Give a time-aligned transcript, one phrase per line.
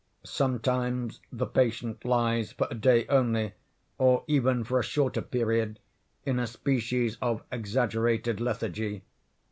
[0.25, 3.53] Sometimes the patient lies, for a day only,
[3.99, 5.77] or even for a shorter period,
[6.25, 9.03] in a species of exaggerated lethargy.